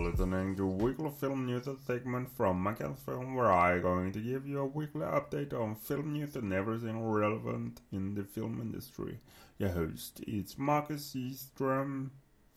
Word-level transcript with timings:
listening 0.00 0.56
to 0.56 0.66
weekly 0.66 1.10
film 1.10 1.44
news 1.44 1.68
segment 1.86 2.30
from 2.34 2.62
Mac's 2.62 3.02
Film 3.04 3.34
where 3.34 3.52
I'm 3.52 3.82
going 3.82 4.12
to 4.12 4.18
give 4.18 4.46
you 4.46 4.60
a 4.60 4.64
weekly 4.64 5.02
update 5.02 5.52
on 5.52 5.74
film 5.74 6.14
news 6.14 6.36
and 6.36 6.54
everything 6.54 7.04
relevant 7.04 7.82
in 7.92 8.14
the 8.14 8.24
film 8.24 8.60
industry. 8.62 9.18
Your 9.58 9.68
host 9.68 10.22
is 10.26 10.56
Marcus 10.56 11.14
Eastrom 11.14 12.08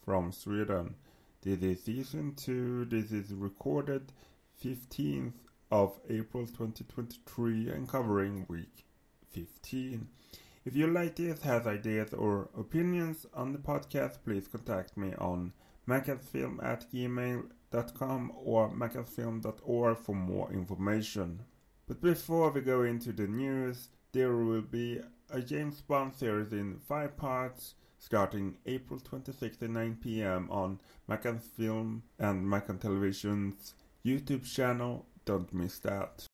from 0.06 0.32
Sweden. 0.32 0.96
This 1.42 1.62
is 1.62 1.84
season 1.84 2.34
2. 2.36 2.86
This 2.86 3.12
is 3.12 3.34
recorded 3.34 4.14
15th 4.64 5.34
of 5.70 6.00
April 6.10 6.46
2023 6.46 7.72
and 7.72 7.90
covering 7.90 8.46
week 8.48 8.86
15. 9.32 10.08
If 10.64 10.78
you 10.78 10.88
like 10.88 11.18
this, 11.18 11.42
have 11.42 11.68
ideas 11.68 12.14
or 12.14 12.48
opinions 12.58 13.26
on 13.34 13.52
the 13.52 13.60
podcast, 13.60 14.20
please 14.24 14.48
contact 14.48 14.96
me 14.96 15.14
on 15.16 15.52
mackansfilm 15.88 16.64
at 16.64 16.92
gmail.com 16.92 18.32
or 18.36 18.70
mackansfilm.org 18.70 19.98
for 19.98 20.16
more 20.16 20.52
information. 20.52 21.40
But 21.88 22.02
before 22.02 22.52
we 22.52 22.62
go 22.62 22.84
into 22.84 23.12
the 23.12 23.28
news, 23.28 23.90
there 24.14 24.36
will 24.36 24.62
be 24.62 25.00
a 25.30 25.42
James 25.42 25.82
Bond 25.82 26.16
series 26.16 26.54
in 26.54 26.78
five 26.78 27.18
parts 27.18 27.76
starting 28.00 28.56
April 28.66 29.00
26 29.00 29.62
at 29.62 29.70
9 29.70 29.98
pm 30.02 30.50
on 30.52 30.80
Mackan 31.10 31.42
Film 31.42 32.04
and 32.20 32.46
Mackan 32.46 32.80
Television's 32.80 33.74
YouTube 34.06 34.46
channel. 34.46 35.06
Don't 35.26 35.54
miss 35.54 35.80
that. 35.80 36.28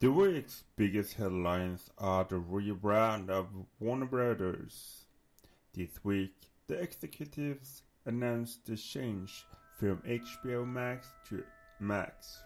The 0.00 0.10
week's 0.10 0.64
biggest 0.78 1.12
headlines 1.12 1.90
are 1.98 2.24
the 2.24 2.36
rebrand 2.36 3.28
of 3.28 3.48
Warner 3.80 4.06
Brothers. 4.06 5.04
This 5.74 6.02
week, 6.02 6.32
the 6.68 6.80
executives 6.80 7.82
announced 8.06 8.64
the 8.64 8.78
change 8.78 9.44
from 9.78 9.98
HBO 9.98 10.66
Max 10.66 11.06
to 11.28 11.44
Max, 11.80 12.38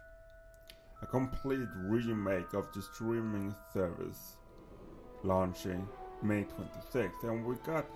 a 1.00 1.06
complete 1.06 1.68
remake 1.84 2.54
of 2.54 2.72
the 2.72 2.82
streaming 2.82 3.54
service, 3.72 4.36
launching 5.22 5.86
May 6.24 6.42
26th, 6.42 7.22
and 7.22 7.46
we 7.46 7.54
got 7.64 7.86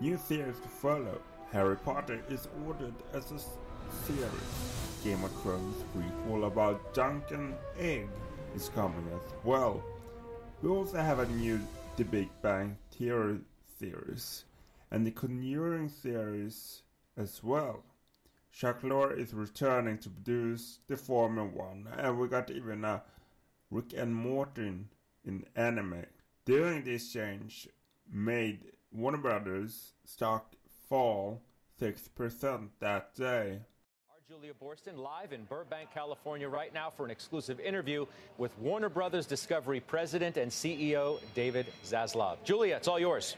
new 0.00 0.16
series 0.16 0.58
to 0.60 0.68
follow. 0.68 1.20
Harry 1.52 1.76
Potter 1.76 2.22
is 2.30 2.48
ordered 2.66 2.94
as 3.12 3.30
a 3.30 3.38
series. 4.06 4.32
Game 5.04 5.22
of 5.22 5.42
Thrones 5.42 5.84
prequel 5.94 6.46
about 6.46 6.94
Dunk 6.94 7.30
and 7.30 7.54
Egg 7.78 8.08
is 8.54 8.70
coming 8.74 9.06
as 9.14 9.32
well. 9.44 9.82
We 10.62 10.70
also 10.70 10.98
have 10.98 11.18
a 11.18 11.26
new 11.26 11.60
The 11.96 12.04
Big 12.04 12.28
Bang 12.42 12.76
Theory 12.90 13.38
series 13.78 14.44
and 14.90 15.06
the 15.06 15.10
Conjuring 15.10 15.88
series 15.88 16.82
as 17.16 17.42
well. 17.42 17.82
Chuck 18.52 18.82
Lorre 18.82 19.18
is 19.18 19.32
returning 19.32 19.98
to 19.98 20.10
produce 20.10 20.80
the 20.86 20.96
former 20.96 21.44
one, 21.44 21.88
and 21.96 22.18
we 22.18 22.28
got 22.28 22.50
even 22.50 22.84
a 22.84 23.02
Rick 23.70 23.94
and 23.96 24.14
Morty 24.14 24.74
in 25.24 25.44
anime. 25.56 26.04
During 26.44 26.84
this 26.84 27.12
change 27.12 27.68
made 28.12 28.72
Warner 28.92 29.18
Brothers 29.18 29.94
stock 30.04 30.54
fall 30.88 31.40
6% 31.80 32.68
that 32.80 33.14
day. 33.14 33.60
Julia 34.32 34.54
Boorstin 34.64 34.96
live 34.96 35.34
in 35.34 35.44
Burbank, 35.44 35.90
California, 35.92 36.48
right 36.48 36.72
now 36.72 36.88
for 36.88 37.04
an 37.04 37.10
exclusive 37.10 37.60
interview 37.60 38.06
with 38.38 38.58
Warner 38.58 38.88
Brothers 38.88 39.26
Discovery 39.26 39.78
President 39.78 40.38
and 40.38 40.50
CEO 40.50 41.20
David 41.34 41.66
Zaslav. 41.84 42.42
Julia, 42.42 42.76
it's 42.76 42.88
all 42.88 42.98
yours. 42.98 43.36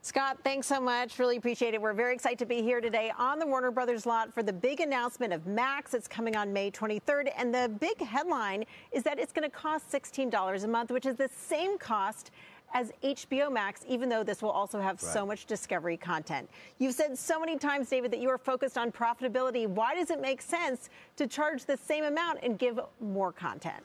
Scott, 0.00 0.38
thanks 0.42 0.66
so 0.66 0.80
much. 0.80 1.18
Really 1.18 1.36
appreciate 1.36 1.74
it. 1.74 1.82
We're 1.82 1.92
very 1.92 2.14
excited 2.14 2.38
to 2.38 2.46
be 2.46 2.62
here 2.62 2.80
today 2.80 3.12
on 3.18 3.38
the 3.38 3.46
Warner 3.46 3.70
Brothers 3.70 4.06
lot 4.06 4.32
for 4.32 4.42
the 4.42 4.52
big 4.52 4.80
announcement 4.80 5.34
of 5.34 5.46
Max. 5.46 5.92
It's 5.92 6.08
coming 6.08 6.34
on 6.34 6.50
May 6.50 6.70
23rd. 6.70 7.32
And 7.36 7.54
the 7.54 7.70
big 7.80 8.00
headline 8.00 8.64
is 8.92 9.02
that 9.02 9.18
it's 9.18 9.32
going 9.32 9.48
to 9.48 9.54
cost 9.54 9.92
$16 9.92 10.64
a 10.64 10.68
month, 10.68 10.90
which 10.90 11.04
is 11.04 11.16
the 11.16 11.28
same 11.28 11.76
cost 11.76 12.30
as 12.74 12.92
HBO 13.02 13.52
Max, 13.52 13.84
even 13.88 14.08
though 14.08 14.22
this 14.22 14.42
will 14.42 14.50
also 14.50 14.80
have 14.80 15.02
right. 15.02 15.12
so 15.12 15.26
much 15.26 15.46
discovery 15.46 15.96
content. 15.96 16.48
You've 16.78 16.94
said 16.94 17.16
so 17.18 17.38
many 17.38 17.58
times, 17.58 17.88
David, 17.88 18.10
that 18.12 18.20
you 18.20 18.28
are 18.30 18.38
focused 18.38 18.78
on 18.78 18.90
profitability. 18.90 19.66
Why 19.66 19.94
does 19.94 20.10
it 20.10 20.20
make 20.20 20.42
sense 20.42 20.88
to 21.16 21.26
charge 21.26 21.64
the 21.64 21.76
same 21.76 22.04
amount 22.04 22.40
and 22.42 22.58
give 22.58 22.80
more 23.00 23.32
content? 23.32 23.82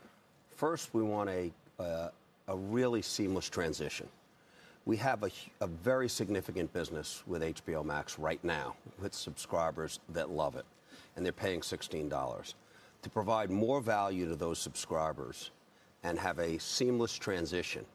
First, 0.55 0.93
we 0.93 1.03
want 1.03 1.29
a, 1.29 1.51
uh, 1.79 2.09
a 2.47 2.55
really 2.55 3.01
seamless 3.01 3.49
transition. 3.49 4.07
We 4.85 4.95
have 4.97 5.23
a, 5.23 5.29
a 5.59 5.67
very 5.67 6.07
significant 6.07 6.71
business 6.71 7.23
with 7.27 7.41
HBO 7.41 7.83
Max 7.83 8.17
right 8.17 8.41
now 8.43 8.75
with 9.01 9.13
subscribers 9.13 9.99
that 10.09 10.29
love 10.29 10.55
it, 10.55 10.65
and 11.15 11.25
they're 11.25 11.33
paying 11.33 11.59
$16. 11.59 12.53
To 13.03 13.09
provide 13.09 13.51
more 13.51 13.81
value 13.81 14.27
to 14.29 14.35
those 14.35 14.59
subscribers 14.59 15.51
and 16.03 16.17
have 16.17 16.39
a 16.39 16.57
seamless 16.57 17.13
transition 17.13 17.85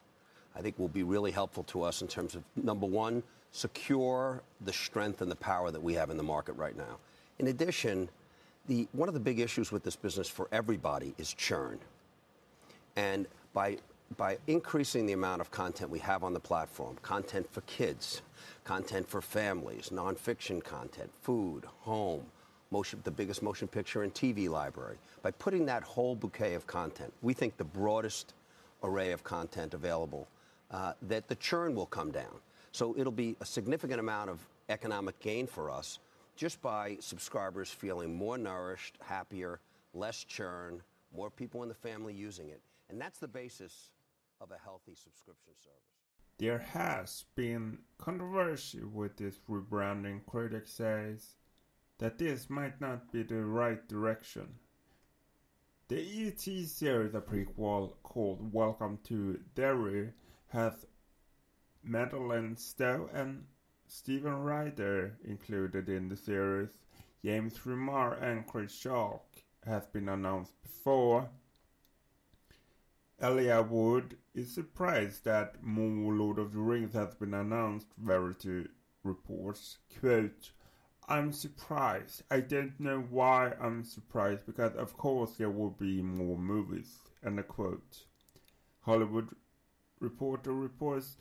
I 0.56 0.60
think 0.60 0.78
will 0.78 0.88
be 0.88 1.02
really 1.02 1.30
helpful 1.30 1.64
to 1.64 1.82
us 1.82 2.02
in 2.02 2.08
terms 2.08 2.34
of 2.34 2.42
number 2.56 2.86
one, 2.86 3.22
secure 3.52 4.42
the 4.62 4.72
strength 4.72 5.20
and 5.20 5.30
the 5.30 5.36
power 5.36 5.70
that 5.70 5.82
we 5.82 5.94
have 5.94 6.10
in 6.10 6.16
the 6.16 6.22
market 6.22 6.54
right 6.54 6.76
now. 6.76 6.98
In 7.38 7.48
addition, 7.48 8.08
the, 8.68 8.86
one 8.92 9.08
of 9.08 9.14
the 9.14 9.20
big 9.20 9.40
issues 9.40 9.72
with 9.72 9.82
this 9.82 9.96
business 9.96 10.28
for 10.28 10.48
everybody 10.52 11.14
is 11.18 11.32
churn. 11.32 11.78
And 12.96 13.26
by, 13.52 13.78
by 14.16 14.38
increasing 14.46 15.06
the 15.06 15.12
amount 15.12 15.40
of 15.40 15.50
content 15.50 15.90
we 15.90 15.98
have 16.00 16.24
on 16.24 16.32
the 16.32 16.40
platform, 16.40 16.96
content 17.02 17.50
for 17.52 17.62
kids, 17.62 18.22
content 18.64 19.08
for 19.08 19.20
families, 19.20 19.90
nonfiction 19.92 20.62
content, 20.62 21.10
food, 21.22 21.64
home, 21.80 22.22
motion, 22.70 23.00
the 23.04 23.10
biggest 23.10 23.42
motion 23.42 23.68
picture 23.68 24.02
and 24.02 24.14
TV 24.14 24.48
library, 24.48 24.96
by 25.22 25.30
putting 25.32 25.66
that 25.66 25.82
whole 25.82 26.14
bouquet 26.14 26.54
of 26.54 26.66
content, 26.66 27.12
we 27.22 27.34
think 27.34 27.56
the 27.56 27.64
broadest 27.64 28.34
array 28.82 29.12
of 29.12 29.22
content 29.24 29.74
available 29.74 30.26
uh, 30.72 30.94
that 31.02 31.28
the 31.28 31.36
churn 31.36 31.74
will 31.74 31.86
come 31.86 32.10
down. 32.10 32.40
So 32.72 32.94
it'll 32.98 33.12
be 33.12 33.36
a 33.40 33.44
significant 33.44 34.00
amount 34.00 34.30
of 34.30 34.38
economic 34.68 35.18
gain 35.20 35.46
for 35.46 35.70
us 35.70 35.98
just 36.34 36.62
by 36.62 36.96
subscribers 37.00 37.70
feeling 37.70 38.16
more 38.16 38.38
nourished, 38.38 38.96
happier, 39.02 39.60
less 39.94 40.24
churn, 40.24 40.80
more 41.14 41.30
people 41.30 41.62
in 41.62 41.68
the 41.68 41.74
family 41.74 42.14
using 42.14 42.48
it. 42.48 42.60
And 42.88 43.00
that's 43.00 43.18
the 43.18 43.28
basis 43.28 43.90
of 44.40 44.50
a 44.50 44.58
healthy 44.64 44.94
subscription 44.94 45.52
service. 45.58 45.78
There 46.38 46.58
has 46.58 47.24
been 47.36 47.78
controversy 47.98 48.80
with 48.82 49.16
this 49.16 49.38
rebranding. 49.48 50.24
Critics 50.26 50.72
says 50.72 51.36
that 51.98 52.18
this 52.18 52.48
might 52.50 52.80
not 52.80 53.12
be 53.12 53.22
the 53.22 53.44
right 53.44 53.86
direction. 53.88 54.48
The 55.88 56.00
IT 56.00 56.68
series, 56.68 57.14
a 57.14 57.20
prequel 57.20 57.92
called 58.02 58.52
Welcome 58.52 58.98
to 59.04 59.38
Derry, 59.54 60.08
has 60.52 60.84
Madeleine 61.82 62.56
Stowe 62.58 63.08
and 63.14 63.46
Stephen 63.86 64.36
Rider 64.36 65.16
included 65.24 65.88
in 65.88 66.10
the 66.10 66.16
series. 66.16 66.68
James 67.24 67.58
Remar 67.64 68.22
and 68.22 68.46
Chris 68.46 68.78
Chalk 68.78 69.24
has 69.64 69.86
been 69.86 70.10
announced 70.10 70.52
before. 70.62 71.30
Elijah 73.22 73.62
Wood 73.62 74.18
is 74.34 74.52
surprised 74.52 75.24
that 75.24 75.62
more 75.62 76.12
Lord 76.12 76.38
of 76.38 76.52
the 76.52 76.58
Rings 76.58 76.92
has 76.92 77.14
been 77.14 77.32
announced, 77.32 77.86
Variety 77.96 78.66
reports. 79.04 79.78
Quote, 79.98 80.50
I'm 81.08 81.32
surprised. 81.32 82.24
I 82.30 82.40
don't 82.40 82.78
know 82.78 83.06
why 83.08 83.54
I'm 83.58 83.84
surprised 83.84 84.44
because 84.44 84.74
of 84.76 84.98
course 84.98 85.32
there 85.38 85.50
will 85.50 85.70
be 85.70 86.02
more 86.02 86.36
movies. 86.36 86.98
End 87.24 87.42
quote. 87.48 88.04
Hollywood 88.80 89.28
Reporter 90.02 90.52
reports 90.52 91.16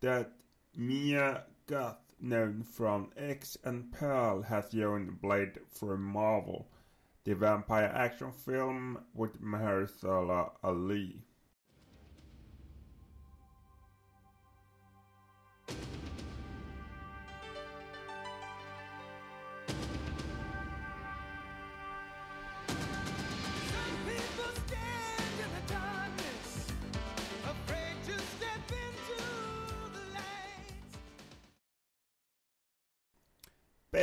that 0.00 0.30
Mia 0.76 1.44
Goth, 1.66 1.96
known 2.20 2.64
from 2.64 3.10
X 3.16 3.56
and 3.64 3.90
Pearl, 3.90 4.42
has 4.42 4.68
joined 4.68 5.22
Blade 5.22 5.58
for 5.70 5.96
Marvel, 5.96 6.68
the 7.24 7.34
vampire 7.34 7.90
action 7.94 8.32
film 8.32 8.98
with 9.14 9.40
Mahershala 9.40 10.50
Ali. 10.62 11.22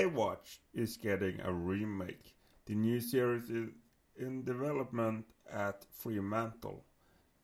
Baywatch 0.04 0.58
is 0.74 0.98
getting 0.98 1.40
a 1.40 1.54
remake. 1.54 2.36
The 2.66 2.76
new 2.76 3.00
series 3.00 3.50
is 3.50 3.70
in 4.18 4.44
development 4.44 5.26
at 5.50 5.86
Fremantle. 5.92 6.84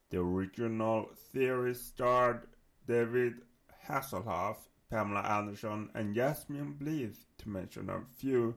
The 0.09 0.19
original 0.19 1.09
series 1.31 1.79
starred 1.79 2.47
David 2.85 3.44
Hasselhoff, 3.88 4.57
Pamela 4.89 5.21
Anderson, 5.21 5.89
and 5.94 6.13
Jasmine 6.13 6.75
Bleeth, 6.77 7.23
to 7.38 7.47
mention 7.47 7.89
a 7.89 8.01
few. 8.17 8.56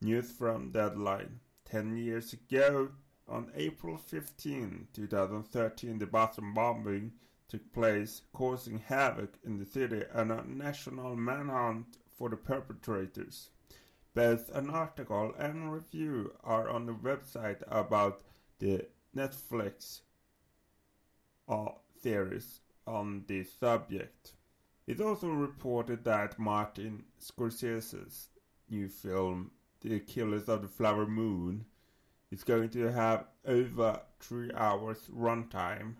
News 0.00 0.32
from 0.32 0.72
Deadline. 0.72 1.38
Ten 1.64 1.96
years 1.96 2.32
ago, 2.32 2.88
on 3.28 3.52
April 3.54 3.98
15, 3.98 4.88
2013, 4.92 5.98
the 6.00 6.06
Boston 6.06 6.54
bombing 6.54 7.12
took 7.46 7.72
place, 7.72 8.22
causing 8.32 8.80
havoc 8.80 9.34
in 9.44 9.58
the 9.58 9.64
city 9.64 10.02
and 10.12 10.32
a 10.32 10.42
national 10.44 11.14
manhunt 11.14 11.86
for 12.18 12.28
the 12.28 12.36
perpetrators. 12.36 13.50
Both 14.14 14.50
an 14.54 14.68
article 14.68 15.32
and 15.38 15.72
review 15.72 16.32
are 16.42 16.68
on 16.68 16.86
the 16.86 16.92
website 16.92 17.62
about 17.68 18.22
the 18.58 18.86
Netflix 19.16 20.00
uh, 21.48 21.68
series 22.02 22.60
on 22.86 23.24
this 23.28 23.52
subject. 23.52 24.32
It 24.86 25.00
also 25.00 25.28
reported 25.28 26.04
that 26.04 26.38
Martin 26.38 27.04
Scorsese's 27.20 28.28
new 28.68 28.88
film, 28.88 29.52
The 29.82 30.00
Killers 30.00 30.48
of 30.48 30.62
the 30.62 30.68
Flower 30.68 31.06
Moon, 31.06 31.66
is 32.30 32.42
going 32.42 32.70
to 32.70 32.90
have 32.90 33.26
over 33.46 34.00
3 34.20 34.50
hours 34.54 35.08
runtime 35.14 35.94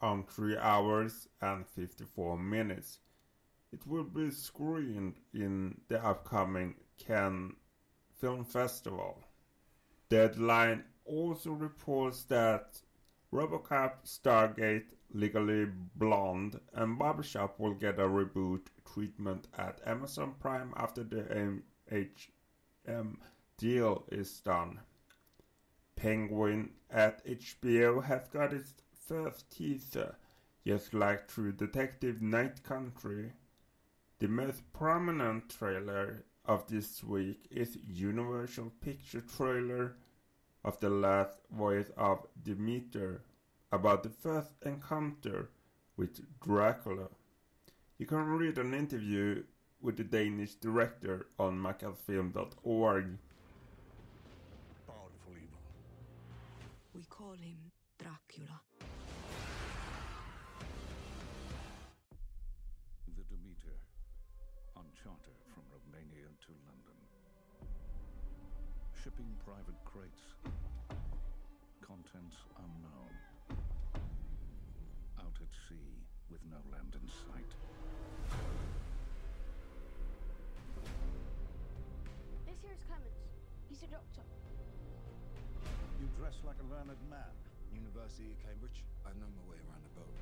on 0.00 0.24
3 0.24 0.56
hours 0.56 1.28
and 1.40 1.66
54 1.66 2.38
minutes. 2.38 2.98
It 3.72 3.86
will 3.86 4.04
be 4.04 4.30
screened 4.30 5.16
in 5.34 5.80
the 5.88 6.02
upcoming 6.04 6.76
Cannes 6.98 7.56
Film 8.14 8.44
Festival. 8.44 9.22
Deadline 10.08 10.84
also 11.04 11.50
reports 11.50 12.22
that 12.24 12.80
Robocop, 13.32 14.04
Stargate, 14.04 14.94
Legally 15.12 15.66
Blonde, 15.96 16.60
and 16.74 16.98
Barbershop 16.98 17.58
will 17.58 17.74
get 17.74 17.98
a 17.98 18.02
reboot 18.02 18.66
treatment 18.84 19.48
at 19.58 19.80
Amazon 19.84 20.34
Prime 20.38 20.72
after 20.76 21.02
the 21.02 21.58
MGM 21.90 23.16
deal 23.58 24.04
is 24.12 24.40
done. 24.40 24.80
Penguin 25.96 26.70
at 26.90 27.24
HBO 27.26 28.04
has 28.04 28.28
got 28.28 28.52
its 28.52 28.74
first 29.06 29.50
teaser, 29.50 30.16
just 30.64 30.94
like 30.94 31.26
True 31.28 31.52
Detective 31.52 32.22
Night 32.22 32.62
Country 32.62 33.32
the 34.18 34.28
most 34.28 34.62
prominent 34.72 35.50
trailer 35.50 36.24
of 36.46 36.66
this 36.68 37.04
week 37.04 37.46
is 37.50 37.76
Universal 37.86 38.72
Picture 38.80 39.20
trailer 39.20 39.96
of 40.64 40.80
the 40.80 40.88
last 40.88 41.36
voyage 41.50 41.90
of 41.98 42.26
Demeter 42.42 43.20
about 43.72 44.02
the 44.02 44.08
first 44.08 44.52
encounter 44.64 45.50
with 45.98 46.20
Dracula. 46.40 47.08
You 47.98 48.06
can 48.06 48.24
read 48.24 48.56
an 48.56 48.72
interview 48.72 49.42
with 49.82 49.98
the 49.98 50.04
Danish 50.04 50.54
director 50.54 51.26
on 51.38 51.58
mackansfilm.org. 51.58 53.18
Powerful 54.86 55.32
evil. 55.32 55.58
We 56.94 57.02
call 57.10 57.32
him 57.32 57.70
Dracula. 57.98 58.60
To 66.46 66.52
London. 66.62 66.98
Shipping 69.02 69.26
private 69.44 69.78
crates. 69.84 70.22
Contents 71.82 72.36
unknown. 72.54 73.14
Out 75.18 75.36
at 75.42 75.52
sea 75.66 76.06
with 76.30 76.40
no 76.50 76.58
land 76.70 76.94
in 76.94 77.08
sight. 77.08 77.50
This 82.46 82.58
here's 82.62 82.82
Clemens. 82.86 83.26
He's 83.68 83.82
a 83.82 83.90
doctor. 83.90 84.22
You 86.00 86.06
dress 86.18 86.34
like 86.46 86.56
a 86.62 86.66
learned 86.72 87.02
man. 87.10 87.34
University 87.74 88.30
of 88.30 88.38
Cambridge. 88.46 88.84
I 89.04 89.10
know 89.18 89.26
my 89.34 89.50
way 89.50 89.58
around 89.66 89.82
the 89.82 90.00
boat. 90.00 90.14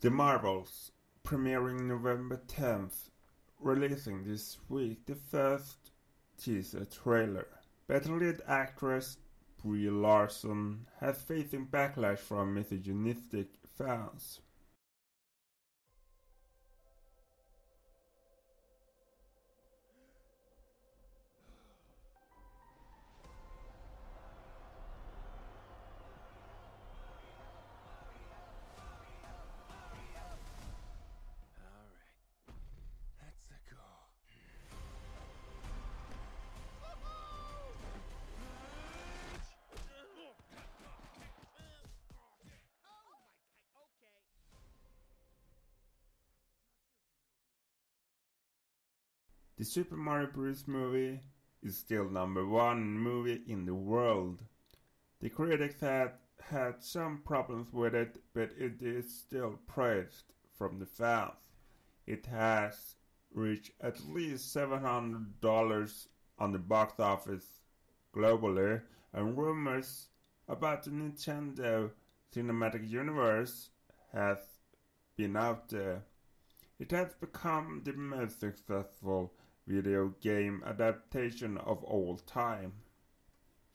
The 0.00 0.10
Marvels, 0.10 0.92
premiering 1.22 1.82
November 1.82 2.40
10th, 2.48 3.10
releasing 3.60 4.24
this 4.24 4.58
week 4.68 5.06
the 5.06 5.14
first 5.14 5.90
teaser 6.40 6.84
trailer. 6.84 7.46
Better 7.86 8.16
lead 8.16 8.40
actress 8.46 9.18
Brie 9.62 9.88
Larson 9.88 10.86
has 11.00 11.16
facing 11.22 11.66
backlash 11.66 12.18
from 12.18 12.54
misogynistic 12.54 13.48
fans. 13.78 14.40
The 49.56 49.64
Super 49.64 49.94
Mario 49.94 50.26
Bros. 50.26 50.66
movie 50.66 51.20
is 51.62 51.78
still 51.78 52.10
number 52.10 52.44
one 52.44 52.98
movie 52.98 53.40
in 53.46 53.64
the 53.64 53.74
world. 53.74 54.42
The 55.20 55.30
critics 55.30 55.80
had 55.80 56.14
had 56.40 56.82
some 56.82 57.22
problems 57.24 57.72
with 57.72 57.94
it, 57.94 58.20
but 58.34 58.50
it 58.58 58.82
is 58.82 59.16
still 59.16 59.60
praised 59.68 60.32
from 60.58 60.80
the 60.80 60.86
fans. 60.86 61.34
It 62.04 62.26
has 62.26 62.96
reached 63.32 63.70
at 63.80 64.04
least 64.08 64.52
$700 64.56 66.06
on 66.40 66.50
the 66.52 66.58
box 66.58 66.98
office 66.98 67.60
globally, 68.12 68.82
and 69.12 69.38
rumors 69.38 70.08
about 70.48 70.82
the 70.82 70.90
Nintendo 70.90 71.92
Cinematic 72.34 72.90
Universe 72.90 73.70
has 74.12 74.38
been 75.16 75.36
out 75.36 75.68
there. 75.68 76.02
It 76.80 76.90
has 76.90 77.14
become 77.14 77.82
the 77.84 77.92
most 77.92 78.40
successful 78.40 79.32
video 79.66 80.14
game 80.20 80.62
adaptation 80.66 81.56
of 81.58 81.82
all 81.84 82.16
time. 82.18 82.72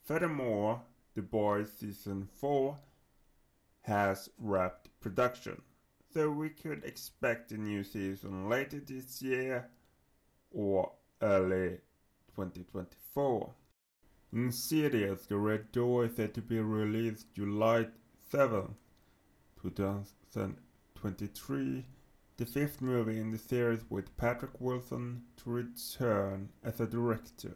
Furthermore, 0.04 0.82
The 1.16 1.22
Boys 1.22 1.72
Season 1.72 2.28
4 2.40 2.78
has 3.82 4.30
wrapped 4.38 4.90
production, 5.00 5.62
so 6.14 6.30
we 6.30 6.50
could 6.50 6.84
expect 6.84 7.52
a 7.52 7.58
new 7.58 7.84
season 7.84 8.50
later 8.50 8.80
this 8.80 9.22
year 9.22 9.70
or 10.52 10.92
early 11.22 11.78
2024. 12.36 13.54
In 14.32 14.52
series, 14.52 15.26
The 15.28 15.38
Red 15.38 15.72
Door 15.72 16.06
is 16.06 16.16
set 16.16 16.36
to 16.36 16.42
be 16.42 16.60
released 16.60 17.34
July 17.34 17.88
7, 18.30 18.76
2023 19.62 21.86
the 22.40 22.46
fifth 22.46 22.82
movie 22.82 23.20
in 23.20 23.32
the 23.32 23.38
series 23.38 23.82
with 23.90 24.16
Patrick 24.16 24.62
Wilson 24.62 25.22
to 25.36 25.50
return 25.50 26.48
as 26.64 26.80
a 26.80 26.88
director. 26.88 27.52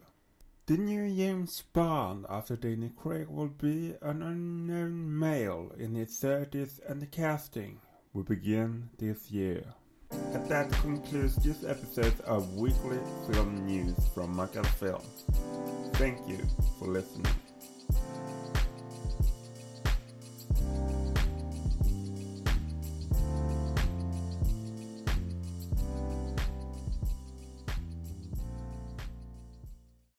The 0.66 0.76
new 0.76 1.08
James 1.16 1.64
Bond 1.72 2.26
after 2.30 2.58
Danny 2.58 2.92
Craig 2.98 3.30
will 3.30 3.48
be 3.48 3.94
an 4.02 4.22
unknown 4.22 5.18
male 5.18 5.72
in 5.80 5.96
his 5.96 6.10
30s 6.20 6.82
and 6.86 7.02
the 7.02 7.06
casting 7.06 7.80
will 8.12 8.24
begin 8.24 8.90
this 8.98 9.32
year. 9.32 9.64
And 10.12 10.50
that 10.50 10.70
concludes 10.74 11.38
this 11.38 11.64
episode 11.64 12.20
of 12.26 12.54
Weekly 12.56 13.00
Film 13.32 13.66
News 13.66 13.96
from 14.14 14.36
Macau 14.36 14.66
Film. 14.66 15.02
Thank 15.94 16.28
you 16.28 16.46
for 16.78 16.90
listening. 16.90 17.34